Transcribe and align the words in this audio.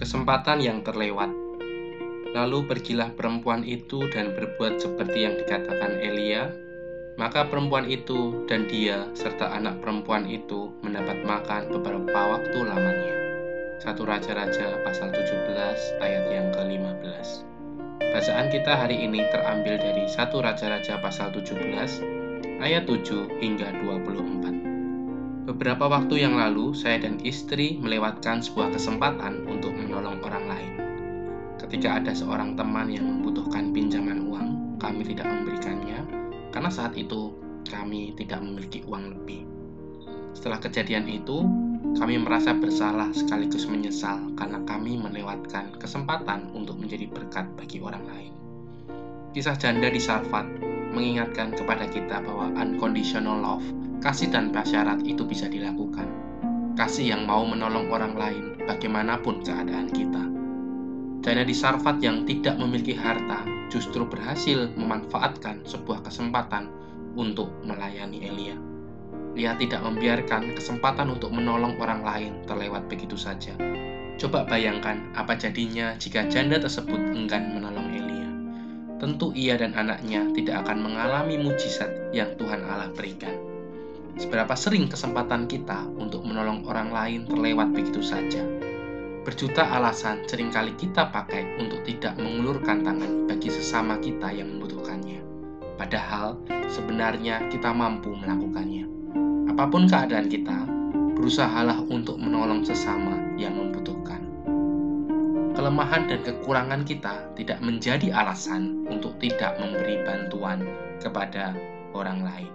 Kesempatan 0.00 0.64
yang 0.64 0.80
terlewat. 0.80 1.28
Lalu 2.32 2.64
pergilah 2.64 3.12
perempuan 3.12 3.68
itu 3.68 4.08
dan 4.08 4.32
berbuat 4.32 4.80
seperti 4.80 5.28
yang 5.28 5.36
dikatakan 5.36 6.00
Elia. 6.00 6.48
Maka 7.20 7.44
perempuan 7.44 7.84
itu 7.84 8.48
dan 8.48 8.64
dia 8.64 9.04
serta 9.12 9.52
anak 9.52 9.84
perempuan 9.84 10.24
itu 10.24 10.72
mendapat 10.80 11.20
makan 11.20 11.68
beberapa 11.68 12.16
waktu 12.32 12.58
lamanya. 12.64 13.16
Satu 13.76 14.08
Raja-Raja 14.08 14.80
pasal 14.88 15.12
17 15.12 16.00
ayat 16.00 16.24
yang 16.32 16.48
ke-15. 16.48 17.44
Bacaan 18.00 18.48
kita 18.48 18.72
hari 18.80 19.04
ini 19.04 19.20
terambil 19.28 19.76
dari 19.76 20.08
satu 20.08 20.40
Raja-Raja 20.40 20.96
pasal 21.04 21.28
17 21.28 22.64
ayat 22.64 22.88
7 22.88 23.36
hingga 23.36 23.68
24. 23.84 24.40
Beberapa 25.50 25.90
waktu 25.90 26.22
yang 26.22 26.38
lalu, 26.38 26.78
saya 26.78 27.02
dan 27.02 27.18
istri 27.26 27.74
melewatkan 27.82 28.38
sebuah 28.38 28.70
kesempatan 28.70 29.50
untuk. 29.50 29.69
Ketika 31.60 32.00
ada 32.00 32.16
seorang 32.16 32.56
teman 32.56 32.88
yang 32.88 33.04
membutuhkan 33.04 33.76
pinjaman 33.76 34.32
uang, 34.32 34.80
kami 34.80 35.04
tidak 35.04 35.28
memberikannya 35.28 36.00
karena 36.56 36.72
saat 36.72 36.96
itu 36.96 37.36
kami 37.68 38.16
tidak 38.16 38.40
memiliki 38.40 38.80
uang 38.88 39.12
lebih. 39.12 39.44
Setelah 40.32 40.56
kejadian 40.56 41.04
itu, 41.04 41.44
kami 42.00 42.16
merasa 42.16 42.56
bersalah 42.56 43.12
sekaligus 43.12 43.68
menyesal 43.68 44.32
karena 44.40 44.64
kami 44.64 44.96
melewatkan 44.96 45.76
kesempatan 45.76 46.48
untuk 46.56 46.80
menjadi 46.80 47.04
berkat 47.12 47.44
bagi 47.60 47.76
orang 47.84 48.08
lain. 48.08 48.32
Kisah 49.36 49.60
janda 49.60 49.92
di 49.92 50.00
Sarfat 50.00 50.48
mengingatkan 50.96 51.52
kepada 51.52 51.84
kita 51.92 52.24
bahwa 52.24 52.56
unconditional 52.56 53.36
love 53.36 53.66
kasih 54.00 54.32
tanpa 54.32 54.64
syarat 54.64 55.04
itu 55.04 55.28
bisa 55.28 55.44
dilakukan. 55.44 56.08
Kasih 56.72 57.12
yang 57.12 57.28
mau 57.28 57.44
menolong 57.44 57.92
orang 57.92 58.16
lain 58.16 58.44
bagaimanapun 58.64 59.44
keadaan 59.44 59.92
kita. 59.92 60.39
Janda 61.20 61.44
di 61.44 61.52
Sarfat 61.52 62.00
yang 62.00 62.24
tidak 62.24 62.56
memiliki 62.56 62.96
harta 62.96 63.44
justru 63.68 64.08
berhasil 64.08 64.72
memanfaatkan 64.72 65.68
sebuah 65.68 66.00
kesempatan 66.00 66.72
untuk 67.12 67.52
melayani 67.60 68.24
Elia. 68.24 68.56
Dia 69.36 69.52
tidak 69.60 69.84
membiarkan 69.84 70.56
kesempatan 70.56 71.12
untuk 71.12 71.28
menolong 71.28 71.76
orang 71.76 72.00
lain 72.00 72.32
terlewat 72.48 72.88
begitu 72.88 73.20
saja. 73.20 73.52
Coba 74.16 74.48
bayangkan 74.48 75.12
apa 75.12 75.36
jadinya 75.36 75.92
jika 76.00 76.24
janda 76.24 76.56
tersebut 76.56 76.98
enggan 77.12 77.52
menolong 77.52 77.92
Elia. 77.92 78.30
Tentu 78.96 79.36
ia 79.36 79.60
dan 79.60 79.76
anaknya 79.76 80.24
tidak 80.32 80.64
akan 80.64 80.88
mengalami 80.88 81.36
mujizat 81.36 82.16
yang 82.16 82.32
Tuhan 82.40 82.64
Allah 82.64 82.88
berikan. 82.96 83.36
Seberapa 84.16 84.56
sering 84.56 84.88
kesempatan 84.88 85.44
kita 85.48 85.84
untuk 86.00 86.24
menolong 86.24 86.64
orang 86.64 86.88
lain 86.92 87.20
terlewat 87.28 87.76
begitu 87.76 88.00
saja. 88.00 88.59
Berjuta 89.20 89.68
alasan 89.68 90.24
sering 90.24 90.48
kali 90.48 90.72
kita 90.80 91.12
pakai 91.12 91.60
untuk 91.60 91.84
tidak 91.84 92.16
mengulurkan 92.16 92.80
tangan 92.80 93.28
bagi 93.28 93.52
sesama 93.52 94.00
kita 94.00 94.32
yang 94.32 94.56
membutuhkannya. 94.56 95.20
Padahal 95.76 96.40
sebenarnya 96.72 97.44
kita 97.52 97.68
mampu 97.68 98.16
melakukannya. 98.16 98.88
Apa 99.52 99.68
pun 99.68 99.84
keadaan 99.84 100.32
kita, 100.32 100.64
berusahalah 101.20 101.84
untuk 101.92 102.16
menolong 102.16 102.64
sesama 102.64 103.20
yang 103.36 103.60
membutuhkan. 103.60 104.24
Kelemahan 105.52 106.08
dan 106.08 106.24
kekurangan 106.24 106.88
kita 106.88 107.36
tidak 107.36 107.60
menjadi 107.60 108.16
alasan 108.16 108.88
untuk 108.88 109.20
tidak 109.20 109.60
memberi 109.60 110.00
bantuan 110.00 110.64
kepada 110.96 111.52
orang 111.92 112.24
lain. 112.24 112.52